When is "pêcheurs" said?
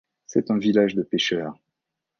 1.03-1.59